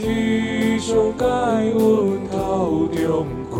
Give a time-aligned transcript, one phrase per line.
[0.00, 1.26] 气象解
[1.72, 3.58] 阮头中开，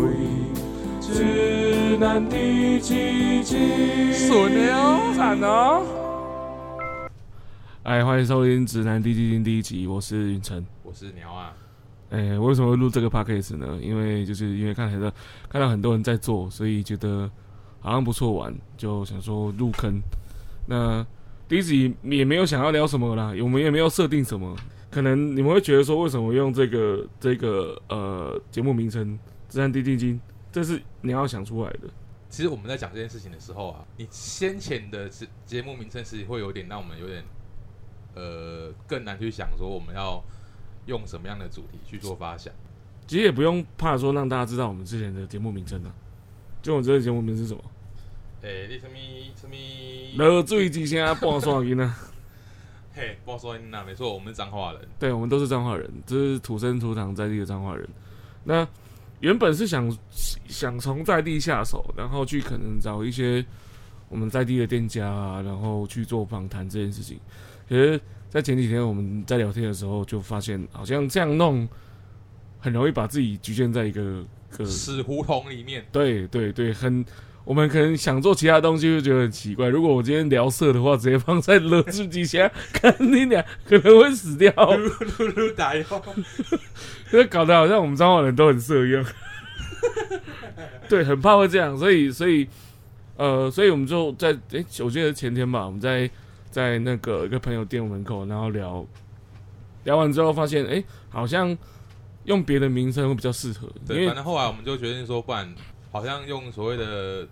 [0.99, 4.11] 指南第几集？
[4.11, 5.85] 顺的哦赞哦！
[7.83, 10.65] 哎，欢迎收听《直男第几集》第一集，我是云晨。
[10.81, 11.53] 我是鸟啊，
[12.09, 13.77] 哎，为什么会录这个 podcast 呢？
[13.79, 15.13] 因为就是因为看很多
[15.47, 17.29] 看到很多人在做，所以觉得
[17.81, 20.01] 好像不错玩，就想说入坑。
[20.65, 21.05] 那
[21.47, 24.55] 第一集也没有想要聊什么啦，我们也没有设定什么。
[24.91, 30.13] 可能你们会觉得说，为什么用这个这个呃节目名称《直男第几集》？
[30.51, 31.89] 这是你要想出来的。
[32.29, 37.23] 其实我们在讲这件事情的时候啊，你先前的节节目名称是会有点让我们有点
[38.15, 40.21] 呃更难去想说我们要
[40.87, 42.53] 用什么样的主题去做发想。
[43.07, 45.91] 其实也不用怕说让大家知道我们之前的节目名称啊。
[46.61, 47.63] 就我这个节目名称是什么？
[48.41, 48.95] 诶、你什么
[49.35, 49.55] 什么？
[50.17, 52.10] 热水之下半双音啊！
[52.93, 54.81] 嘿，不好说你那没错，我们是彰化人。
[54.99, 57.87] 对，我们都是彰化人，这是土生土长在地的彰化人。
[58.43, 58.67] 那
[59.19, 59.95] 原本是想
[60.47, 63.45] 想从在地下手，然后去可能找一些
[64.09, 67.19] 我们在地的店家啊，然后去做访谈这件事情。
[67.69, 71.67] 可是，在前几天我们在聊天的时候，就发现好像这样弄
[72.59, 77.05] 很容易把自己局限在一个个死胡同里面，对对对，很
[77.43, 79.67] 我们可能想做其他东西就觉得很奇怪。
[79.67, 84.51] 如果我今天聊色的话，直接放在乐视机下，看你俩可能会死掉。
[84.53, 85.83] 噜噜打哟。
[87.11, 89.05] 就搞得好像我们彰化人都很色一样。
[90.87, 92.47] 对，很怕会这样，所以所以
[93.17, 96.09] 呃，所以我们就在诶、我记得前天吧，我们在
[96.49, 98.85] 在那个一个朋友店门口，然后聊
[99.83, 101.57] 聊完之后，发现诶、好像
[102.25, 105.53] 用别的名称会比较适合，因对，为反正后来我们就决定说，不然
[105.91, 107.27] 好像用所谓的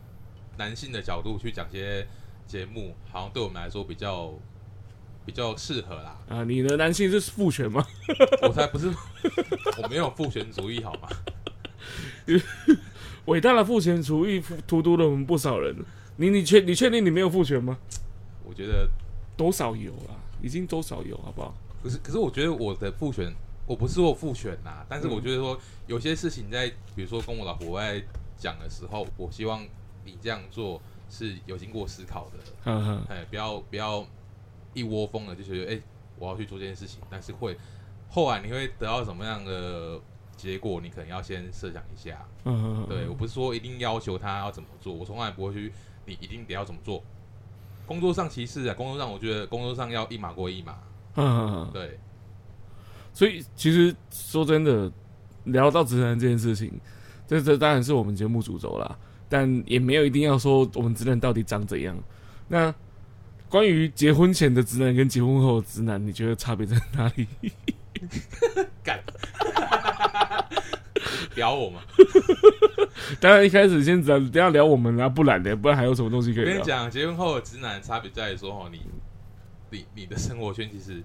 [0.58, 2.06] 男性的角度去讲些
[2.46, 4.34] 节目，好像对我们来说比较
[5.26, 6.18] 比较适合啦。
[6.28, 7.86] 啊，你的男性是父权吗？
[8.44, 8.92] 我才不是，
[9.82, 11.08] 我没有父权主义好吗？
[13.26, 15.76] 伟大的父权主义荼毒了我们不少人。
[16.18, 17.78] 你你确你确定你没有父权吗？
[18.44, 18.90] 我觉得，
[19.38, 21.56] 多少有啊，已经多少有，好不好？
[21.82, 23.34] 可是可是我觉得我的父权，
[23.66, 28.04] 我不是说父权呐，但是嗯我觉得说有些事情在，比如说跟我老婆在
[28.40, 29.64] 讲的时候，我希望
[30.04, 34.04] 你这样做是有经过思考的，嗯哼，哎，不要不要
[34.74, 35.82] 一窝蜂的就觉得，哎、
[36.18, 37.58] 我要去做这件事情，但是会
[38.10, 40.00] 后来你会得到什么样的
[40.38, 42.26] 结果，你可能要先设想一下。
[42.46, 45.72] 嗯，对我不是说一定要求他要怎么做，我从来不会去
[46.06, 47.04] 你一定得要怎么做。
[47.86, 50.78] 工作上其次啊，工作上我觉得工作上要一码归一码。
[51.16, 52.00] 嗯嗯嗯，对，
[53.12, 54.90] 所以其实说真的，
[55.46, 56.80] 聊到直男这件事情，
[57.30, 58.98] 这这当然是我们节目主轴啦，
[59.30, 61.96] 但也没有一定要说我们直男到底长怎样。
[62.48, 62.74] 那
[63.48, 67.28] 关于结婚前的直男跟结婚后的直男，你觉得差别在哪里？
[68.84, 69.00] 干，
[71.36, 71.82] 聊我嘛！
[73.22, 76.54] 当然一开始先聊，等一下聊我们啦，不然的，不然还有什么东西可以聊？
[76.54, 78.82] 我跟你讲，结婚后的直男差别在于说，哦，你
[79.70, 81.04] 你你的生活圈其实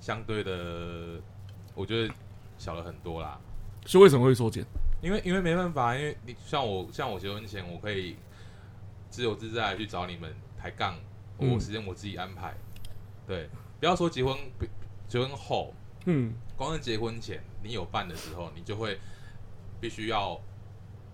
[0.00, 1.18] 相对的，
[1.74, 2.12] 我觉得
[2.58, 3.38] 小了很多啦。
[3.86, 4.62] 是为什么会缩减？
[5.00, 8.16] 因为因为没办法，因为你像我像我结婚前，我可以
[9.08, 10.98] 自由自在去找你们抬杠，
[11.38, 12.54] 嗯我时间我自己安排。
[13.26, 14.66] 对，不要说结婚，不
[15.08, 15.74] 结婚后，
[16.04, 18.98] 嗯光是结婚前你有伴的时候，你就会
[19.80, 20.40] 必须要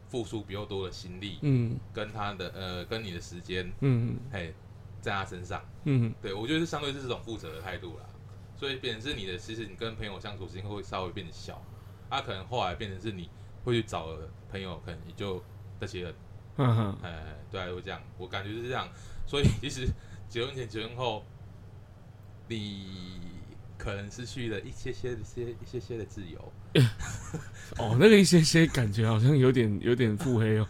[0.08, 4.52] 付出比较多的心力，嗯跟他的呃跟你的时间，嗯嘿，
[5.00, 5.62] 在他身上。
[5.84, 8.04] 嗯对我觉得是相对是这种负责的态度啦。
[8.56, 11.62] 所以变成是你的，其实你跟朋友相处时间会稍微变得小，
[12.08, 13.28] 啊，可能后来变成是你
[13.66, 14.16] 会去找
[14.48, 15.42] 朋友，可能也就
[15.80, 16.14] 这些人，
[16.56, 18.88] 嗯哼，哎，对啊，会这样，我感觉是这样。
[19.26, 19.88] 所以其实
[20.28, 21.24] 结婚前、结婚后，
[22.46, 23.20] 你
[23.76, 26.52] 可能失去了一些些、一些、一些些的自由。
[27.78, 30.68] 哦，那个一些些感觉好像有点有点腹黑哦。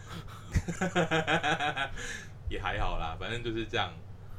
[2.49, 3.93] 也还好啦，反正就是这样，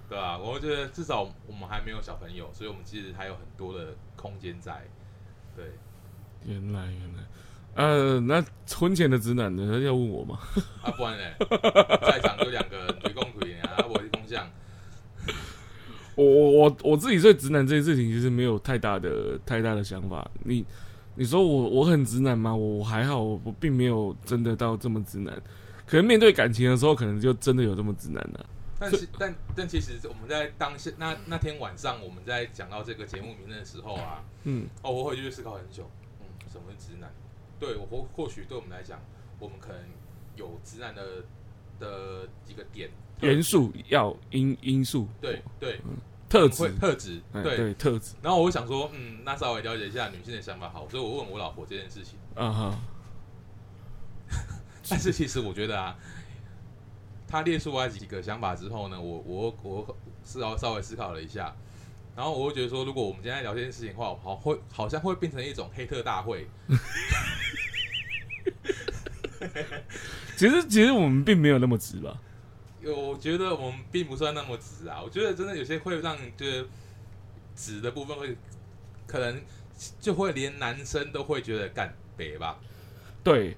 [0.08, 4.84] 对吧、我觉得至少我们还没有小朋友，所以我们其实还有很多的空间在。
[5.54, 5.64] 对，
[6.44, 7.22] 原来原来，
[7.78, 8.44] 呃，那
[8.74, 9.78] 婚前的直男呢？
[9.78, 10.40] 要问我吗？
[10.82, 11.24] 啊，不然呢，
[12.02, 14.50] 在场就两个人，对共腿啊，我是风向。
[16.16, 20.28] 我我我我自己对直男这件事情其实没有太大的太大的想法。
[20.42, 20.66] 你
[21.14, 22.52] 你说我我很直男吗？
[22.52, 25.40] 我我还好，我我并没有真的到这么直男。
[25.86, 28.46] 可能面对感情的时候，可能就真的有这么直男了、
[28.80, 35.88] 但是但但其实我们在当下那那天晚上我们在讲到这个节目名称的时候啊，嗯哦，我回去思考很久，
[36.20, 37.08] 嗯，什么是直男？
[37.58, 39.00] 对我或或许对我们来讲，
[39.38, 39.80] 我们可能
[40.36, 41.02] 有直男的
[41.78, 42.90] 的几个点，
[43.20, 45.80] 元素要因因素，对对，
[46.28, 47.42] 特会质，特质，对。
[47.42, 52.18] 哎对特质然后我就想说，嗯，那稍微了解一下女性的想法好，所以我问我老婆这件事情。
[52.34, 52.78] 啊哈，
[54.88, 55.98] 但是其实我觉得啊，
[57.26, 61.56] 他列出来几个想法之后呢，我我我是要稍微思考了一下，
[62.14, 66.46] 然后我会觉得说，如果我们今天聊这件事情的话，好会好像会变成一种黑特大会。
[70.36, 72.18] 其实其实我们并没有那么直吧，
[72.82, 76.66] 有我觉得我们并不算那么直啊，我觉得真的有些会让你觉得
[77.54, 78.36] 直的部分会
[79.06, 79.40] 可能
[80.00, 82.58] 就会连男生都会觉得干北吧。
[83.24, 83.56] 对，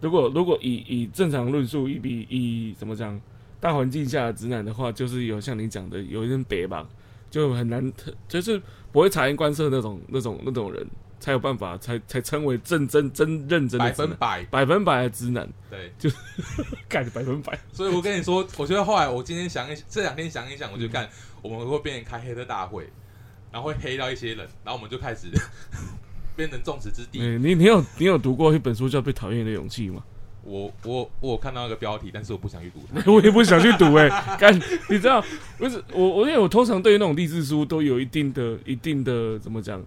[0.00, 3.20] 如果如果以以正常论述，一比以怎么讲
[3.60, 6.88] 大环境下的直男的话，就是有像你讲的有一点北吧，
[7.30, 7.92] 就很难，
[8.26, 8.60] 就是
[8.92, 10.86] 不会察言观色那种那种那种人，
[11.24, 16.10] 才有办法才才称为真真真认真的百分百百分百的直男，对，就
[16.86, 17.58] 干百分百。
[17.72, 21.08] 所以我跟你说，我觉得后来我今天想一这两天想一想，我就干
[21.40, 22.86] 我们会变成开黑的大会，
[23.50, 25.28] 然后会黑到一些人，然后我们就开始
[26.36, 27.08] 变成众矢之的。
[27.14, 30.04] 嗯，你你有你有读过一本书叫《被讨厌的勇气》吗？
[30.42, 33.00] 我我我有看到那个标题，但是我不想去读它。
[33.10, 34.54] 我也不想去读哎、干，
[34.90, 35.24] 你知道，
[35.56, 39.82] 不是我我因为我通常对于那种励志书都有一定的一定的怎么讲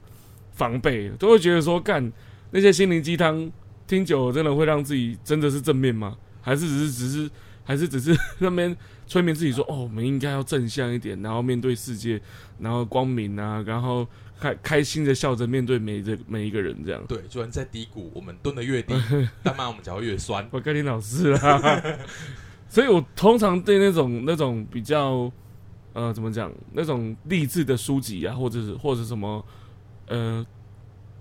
[0.58, 2.12] 防备，都会觉得说干
[2.52, 3.50] 那些心灵鸡汤
[3.88, 6.18] 听久了真的会让自己真的是正面吗？
[6.42, 7.30] 还是只是只是
[7.64, 8.76] 还是只是 那边
[9.06, 12.20] 催眠自己说哦，我们应该要正向一点，然后面对世界，
[12.60, 14.08] 然后光明啊，然后
[14.40, 17.04] 开开心的笑着面对每一个每一个人这样。
[17.08, 18.94] 对，就算在低谷，我们蹲的越低，
[19.44, 20.48] 但慢慢我们脚会越酸。
[20.52, 21.82] 我跟你老师啦，
[22.70, 25.32] 所以我通常对那种那种比较
[25.94, 29.44] 呃怎么讲那种励志的书籍啊，或者是或者什么
[30.08, 30.46] 呃，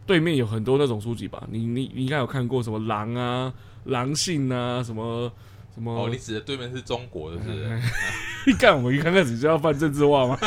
[0.07, 3.53] 对面有很多那种书籍吧，你你你应该有看过什么狼啊、
[3.85, 5.31] 狼性啊，什么
[5.75, 5.93] 什么？
[5.93, 7.81] 哦，你指的对面是中国的，是不是？
[8.47, 10.39] 你 干我们一看开始就要犯政治化吗？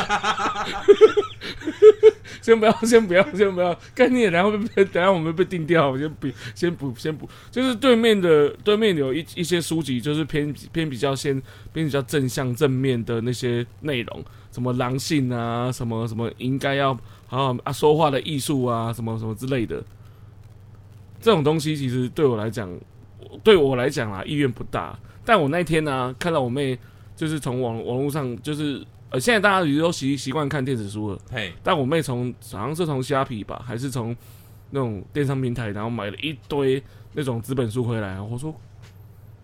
[2.40, 11.34] 先不要，先不要，先不要，概念，然后被等下我们被定掉，我先不，先不，先不，就是对面的对面有一一些书籍，就是偏偏比较先
[11.74, 16.98] 偏比较正向正面的那些内容，什么狼性啊，什么什么应该要
[17.30, 19.80] 好好啊说话的艺术啊，什么什么之类的，
[21.20, 22.68] 这种东西其实对我来讲，
[23.44, 24.98] 对我来讲啊，意愿不大。
[25.24, 26.76] 但我那天呢、看到我妹
[27.14, 34.16] 就是从网网络上，就是呃，现在大家也都习习惯看电子书了，嘿，但我妹从好像是从虾皮吧，还是从
[34.70, 36.82] 那种电商平台，然后买了一堆
[37.12, 38.20] 那种纸本书回来。
[38.20, 38.52] 我说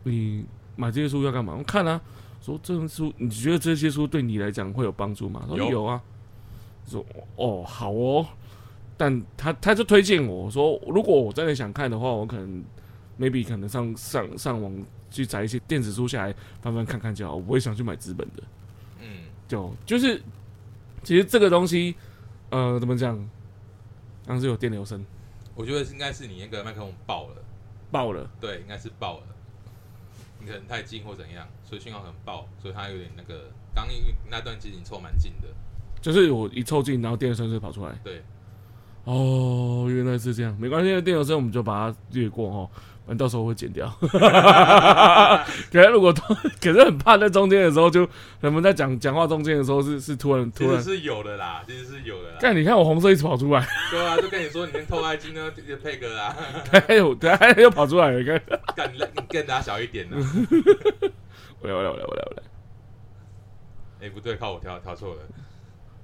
[0.02, 0.44] 你
[0.74, 1.54] 买这些书要干嘛？
[1.56, 2.00] 我看啊，
[2.42, 5.44] 说这本书，你觉得这些书对你来讲会有帮助吗？
[5.48, 6.02] 她说有有啊。
[6.86, 7.06] 我说
[7.36, 8.26] 哦，好哦。
[8.96, 12.64] 但他他就推荐我说，如果我真的想看的话，我可能
[13.18, 14.72] maybe 可能上上上网
[15.10, 18.42] 去找一些电子书下来翻翻看看就好，我不会想去买纸本的。
[19.00, 20.22] 嗯，就就是，
[21.02, 21.94] 其实这个东西，
[22.50, 23.28] 呃，怎么讲？
[24.24, 25.04] 当时有电流声
[25.54, 27.36] 我觉得应该是你那个麦克风爆了，
[27.90, 29.26] 爆了，对，应该是爆了。
[30.40, 33.50] 你可能太近或怎样，所以信号很爆，所以它有点那个。
[33.74, 35.48] 刚因为那段其实你凑蛮近的，
[36.06, 37.90] 就是我一凑近，然后电流声就跑出来。
[38.04, 38.22] 对，
[39.02, 42.70] 哦，原来是这样，没关系，电流声我们就把它略过哦，
[43.04, 43.92] 反正到时候会剪掉。
[43.98, 46.12] 可是如果
[46.60, 48.08] 可是很怕在中间的时候就，
[48.40, 52.38] 人们在讲讲话中间的时候是是突然突然，是有的啦，其实是有的啦。
[52.40, 56.36] 但你看我红色一直跑出来，对啊，就跟你说，你先偷爱金呢，就配个啦，
[56.70, 58.40] 还有对，又跑出来了，看，
[58.76, 60.16] 干你你更大小一点呢。
[61.58, 62.42] 我来我来我来我来我来，
[64.02, 65.22] 哎，不对，靠我调调错了。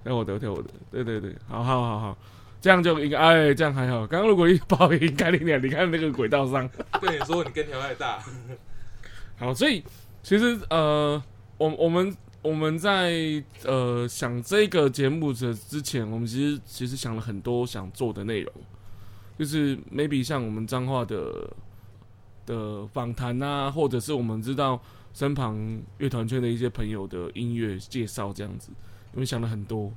[0.04, 2.18] 跳我的跳我的，对对对，好好好好，
[2.60, 4.06] 这样就应该哎，这样还好。
[4.06, 6.68] 刚刚如果一跑应该你俩，你看那个轨道上，
[7.00, 8.22] 对你说，你跟条太大。
[9.38, 9.82] 好，所以
[10.22, 11.22] 其实呃，
[11.58, 18.52] 我我们我们在呃想这个节目的之前，我们其实其实想了很多想做的内容，
[19.38, 21.50] 就是 maybe 像我们彰化的
[22.46, 24.80] 的访谈啊，或者是我们知道
[25.12, 28.70] 身旁乐团圈的一些朋友的音乐介绍这样子，
[29.12, 29.92] 我们想了很多，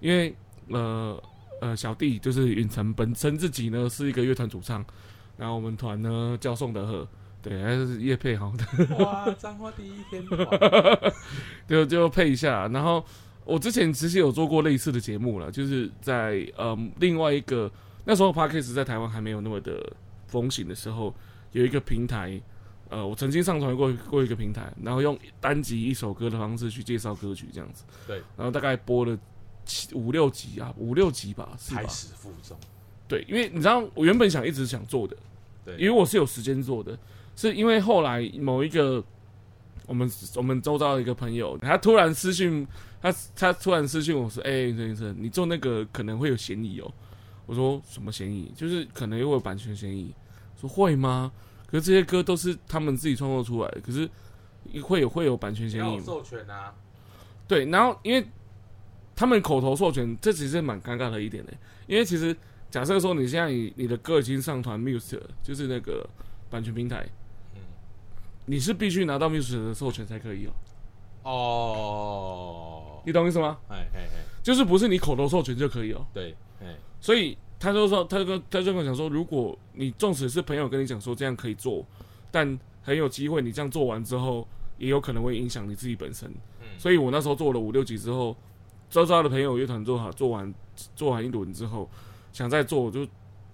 [0.00, 0.34] 因为
[0.68, 1.22] 呃
[1.60, 4.84] 呃小弟就是允成本身自己呢是一个乐团主唱，
[5.36, 7.06] 然后我们团呢叫宋德赫。
[7.42, 10.46] 对，还是叶佩好的，哇，彰化第一天团，
[11.66, 12.68] 就就配一下。
[12.68, 13.02] 然后
[13.46, 17.72] 我之前其实有做过类似的节目了，就是在呃另外一个
[18.04, 19.90] 那时候 p a r k a s 在台湾还没有那么的
[20.26, 21.14] 风行的时候，
[21.52, 22.38] 有一个平台，
[22.90, 27.84] 呃，我曾经上传过过一个平台，然后用单集一首歌的方式去介绍歌曲这样子。
[28.06, 29.16] 对，然后大概播了
[29.64, 31.86] 七五六集啊，五六集吧，是吧开？
[31.86, 32.58] 始负重。
[33.06, 35.16] 对，因为你知道我原本想一直想做的，
[35.64, 36.98] 对，因为我是有时间做的，
[37.36, 39.02] 是因为后来某一个
[39.86, 42.66] 我们我们周遭的一个朋友，他突然私信
[43.00, 46.92] 他他突然私信我说：“哎、陈医生，你做那个可能会有嫌疑哦。”
[47.46, 48.52] 我说：“什么嫌疑？
[48.56, 50.12] 就是可能会有版权嫌疑。”
[50.60, 51.32] 说会吗？
[51.70, 54.08] 可是这些歌都是他们自己创作出来的，可是
[54.82, 55.94] 会有会有版权嫌疑吗？
[55.96, 56.74] 要授权啊，
[57.46, 58.26] 对，然后因为
[59.14, 61.52] 他们口头授权，这其实蛮尴尬的一点的，
[61.86, 62.36] 因为其实
[62.70, 66.08] 假设说你现在你你的歌已经上传 Muse，了就是那个
[66.48, 67.06] 版权平台，
[67.54, 67.60] 嗯，
[68.46, 73.58] 你是必须拿到 Muse 的授权才可以哦，哦，你懂意思吗？
[73.68, 81.84] 哎哎哎，就是不是你口头授权就可以哦，对，哎，所以他就说，他就跟他就跟我讲说，如果你纵使是朋友跟你讲说这样可以做，
[82.30, 84.48] 但很有机会你这样做完之后，
[84.78, 86.26] 也有可能会影响你自己本身。
[86.60, 88.34] 嗯，所以我那时候做了五六集之后，
[88.88, 90.54] 周遭的朋友乐团做好，做完
[90.96, 91.86] 做完一轮之后，
[92.32, 93.06] 想再做我就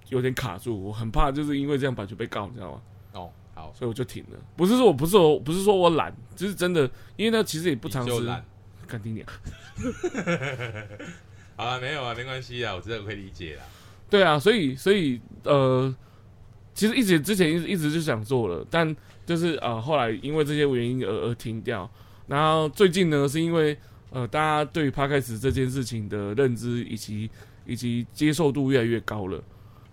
[0.09, 2.81] 有点卡住，我很怕就是因为这样版权被告，你知道吗？
[3.13, 4.39] 哦，好，所以我就停了。
[4.57, 8.45] 不是说我不是我不是说我懒，就是真的，因为那其实也不你常是就懒。
[8.87, 9.27] 干爹娘。
[11.57, 13.65] 好了，没有啊，没关系啊，我真的可以理解啦。
[14.09, 15.95] 对啊，所以所以呃，
[16.75, 18.95] 其实一直之前一直一直就想做了，但
[19.25, 21.91] 就是呃后来因为这些原因而而停掉。
[22.29, 23.77] 然后最近呢，是因为
[24.11, 27.31] 呃大家对 p 开始这件事情的认知以及
[27.65, 29.43] 以及接受度越来越高了。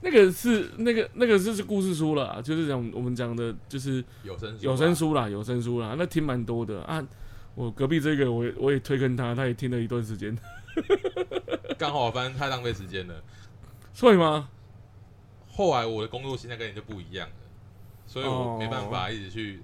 [0.01, 7.01] 那个是那个那个就是故事书了啊，就是讲我们讲的就是有声有声，书啦，有声书啦，那听蛮多的啊。
[7.55, 10.36] 我隔壁这个我也我也推跟他，他也听了一段时间，
[11.77, 13.13] 刚好反正太浪费时间了。
[14.00, 14.50] 会吗？
[15.47, 17.35] 后来我的工作现在跟你就不一样了，
[18.07, 19.62] 所以我没办法一直去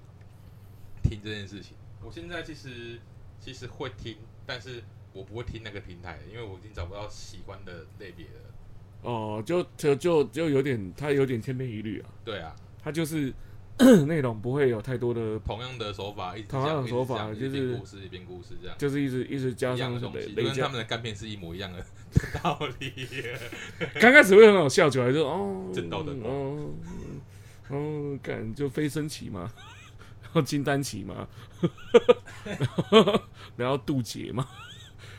[1.02, 1.76] 听这件事情。
[2.02, 3.00] 我现在其实
[3.40, 4.82] 其实会听，但是
[5.12, 8.50] 我不会听那个平台，因为我已经找不到喜欢的类别了。
[9.02, 12.10] 哦，就就就就有点，他有点千篇一律啊。
[12.24, 13.34] 对啊，他就是
[14.06, 18.76] 内容不会有太多的，同样的手法，一直同样的手法就是故事一边故事这样。
[18.78, 20.78] 就是一直一直加上累的东西，就累加跟他们。
[20.78, 21.84] 的干片是一模一样的
[22.42, 22.92] 道理。
[24.00, 26.70] 刚开始会很好笑，就来就哦，正道的哦，
[27.68, 29.50] 哦，感就飞升旗嘛，
[30.22, 31.26] 然后金丹旗嘛，
[32.44, 33.22] 然 后
[33.56, 34.46] 然后渡劫嘛，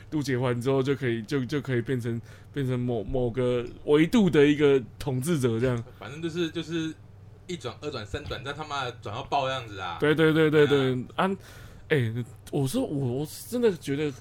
[0.10, 2.22] 渡劫完之后就可以就就可以变成
[2.54, 5.84] 变成某某个维度的一个统治者这样。
[5.98, 6.94] 反正就是就是
[7.52, 9.98] 一转二转三转，但他妈的转到爆这样子啊！
[10.00, 11.30] 对对对对对，啊，
[11.90, 12.14] 哎、
[12.52, 14.14] 我说我我真的觉得，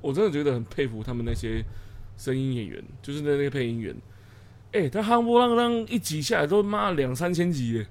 [0.00, 1.64] 我真的觉得很佩服他们那些
[2.16, 3.94] 声音演员，就是那那个配音员，
[4.72, 7.86] 哎、他夯不啷当一集下来都妈两三千集耶，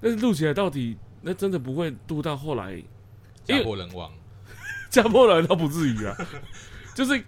[0.00, 2.82] 但是录起来到底那真的不会录到后来，
[3.44, 4.10] 家破人亡。
[4.88, 6.16] 家破人倒不至于啊，
[6.94, 7.22] 就是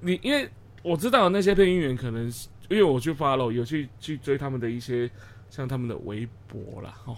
[0.00, 0.50] 你因为
[0.82, 2.26] 我知道那些配音员可能
[2.68, 5.08] 因为我去 follow 有去去追他们的一些
[5.52, 7.14] 像他们的微博啦，哦。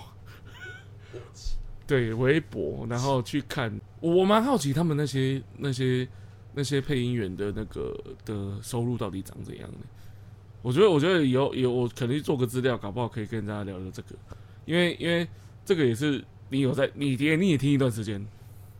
[1.87, 6.09] 对微博，然后去看，我蛮好奇他们那些那些
[6.53, 9.79] 那些配音员的那个的收入到底长怎样的。
[10.63, 14.17] 我觉得，我觉得有有，我可能去做个资料，搞不好可以跟大家聊聊这个，
[14.65, 15.29] 因为因为
[15.65, 18.27] 这个也是你有在，你也你也听一段时间，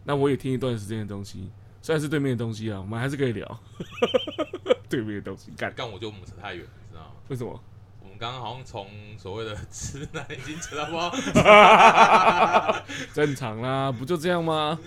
[0.03, 1.49] 那我也听一段时间的东西，
[1.81, 3.61] 虽然是对面的东西啊，我们还是可以聊
[4.91, 5.53] 对面的东西。
[5.57, 7.13] 干干我就我们扯太远，你知道吗？
[7.29, 7.63] 为什么？
[8.25, 8.87] 刚刚好像从
[9.19, 10.97] 所谓的直男已经扯到不
[13.13, 14.79] 正常啦，不就这样吗？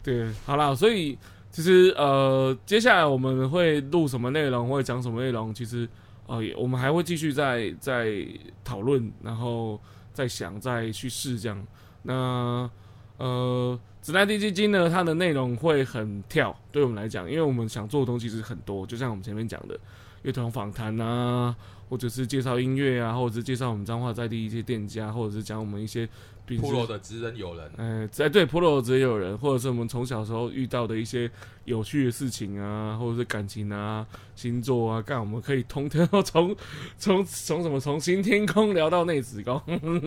[0.00, 1.18] 对，好啦，所以
[1.50, 5.88] 其实呃，接下来我们会录什么内容，会讲什么内容，其实
[6.28, 8.24] 呃，也我们还会继续在在
[8.62, 9.80] 讨论，然后
[10.12, 11.66] 再想，再去试这样。
[12.04, 12.70] 那
[13.16, 19.76] 呃，直男地基金呢，它的内容会很跳，对我们来讲，因为我们想做的东西是很多，就像我们前面讲的
[20.22, 21.56] 乐团访谈啊，
[21.88, 26.08] 或者是介绍音乐啊，或者是介绍我们彰化在地一些店家，或者是讲我们一些
[26.46, 31.30] 平时部落的职人友人，呃，在对普罗只有人，或者是我们从小时候遇到的一些
[31.64, 36.54] 有趣的事情啊，或者是感情啊、星座啊，干我们可以通天 从
[36.98, 39.60] 从从什么从新天空聊到内子宫，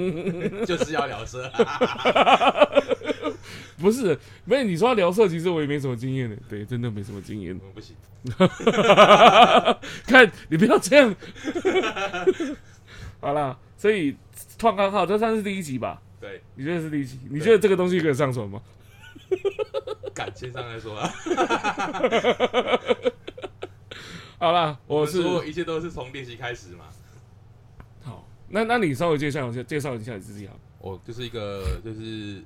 [0.66, 1.64] 就是要聊色啊。
[3.78, 7.72] 不是，没有你说要聊色，其实我也没什么经验的，对，真的没什么经验我。
[7.72, 7.96] 不行，
[10.08, 11.16] 看你不要这样，
[13.22, 14.16] 好啦，所以
[14.58, 16.02] 创刊号这算是第一集吧？
[16.20, 17.20] 对，你觉得是第一集？
[17.30, 18.62] 你觉得这个东西可以上传吗？
[20.14, 21.12] 感情上来说啊。
[24.40, 26.86] 好啦，我是一切都是从练习开始嘛。
[28.04, 30.60] 好，那那你稍微介绍一下，介绍一下你自己好。
[30.80, 32.44] 我就是一个就是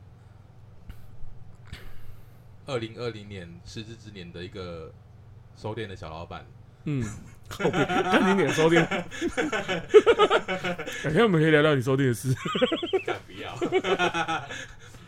[2.71, 4.91] 二零二零年失之之年的一个
[5.55, 6.45] 收店的小老板。
[6.85, 7.03] 嗯，
[7.47, 8.83] 靠北看你脸收店，
[11.03, 12.33] 改天我们可以聊聊你收店的事。
[13.05, 13.53] 干不要，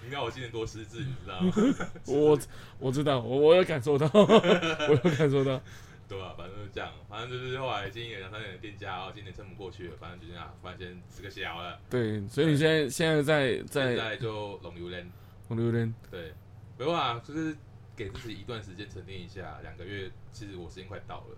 [0.06, 1.52] 你道我今年多失智，你知道吗？
[2.06, 2.40] 我
[2.78, 5.60] 我知道，我我有感受到，我有感受到。
[6.06, 15.10] 对吧、反正就是这样，反正就是后来经营了两三年的店家，然后今年撑不过去了，反正就这样，反正先吃个小了，对，所以你现在现在在在在就龙榴莲，
[15.48, 16.32] 龙榴莲，对，
[16.78, 17.56] 没有啊，就是
[17.96, 21.38] 给自己一段时间沉淀一下，两个月，其实我时间快到了，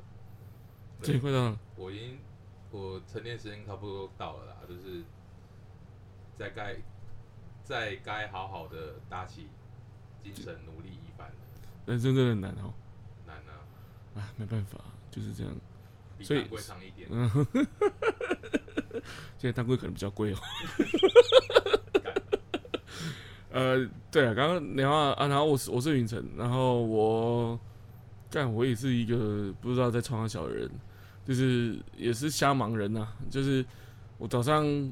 [1.01, 1.59] 最快到了。
[1.75, 2.19] 我已经
[2.71, 5.03] 我沉淀时间差不多到了啦，就是
[6.37, 6.77] 在该
[7.63, 9.47] 在该好好的打起
[10.23, 11.31] 精神，努力一番，
[11.85, 12.73] 人生真的很难哦，
[13.25, 13.59] 难啊，
[14.15, 14.79] 啊，没办法，
[15.11, 15.53] 就是这样。
[16.17, 17.29] 比所以贵长一点，嗯，
[19.37, 20.37] 现在当归可能比较贵哦。
[23.55, 27.57] 呃，对啊，刚刚聊啊啊，然后我是我是云晨，然后我
[28.29, 30.69] 干我也是一个不知道在创啥小人，
[31.23, 33.65] 就是也是瞎忙人呐、就是
[34.17, 34.91] 我早上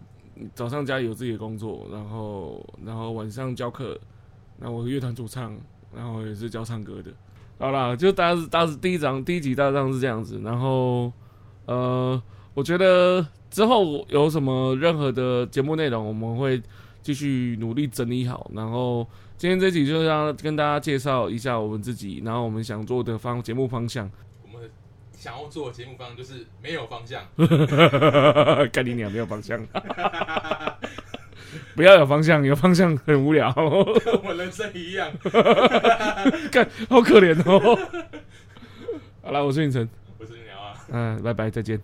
[0.56, 4.00] 早上家里有自己的工作，然后然后晚上教课，
[4.58, 5.58] 那我乐团主唱，
[5.94, 7.12] 然后也是教唱歌的。
[7.60, 11.12] 好啦，就大致大致第一章第一集大致上是这样子，然后
[11.66, 16.64] 呃，我觉得之后有什么任何的节目内容，我们会
[17.04, 18.50] 继续努力整理好。
[18.56, 19.08] 然后
[19.38, 24.10] 今天这集就让跟大家介绍一下我们自己，然后我们想做的方节目方向。
[24.42, 24.68] 我们
[25.12, 27.24] 想要做的节目方向就是没有方向，
[28.72, 29.64] 干你娘，没有方向，
[31.76, 35.12] 不要有方向，有方向很无聊，跟我人生一样。
[36.52, 37.78] 干好可怜哦。
[39.22, 41.80] 好了，我是云晨，我是鸟啊，嗯、拜拜，再见。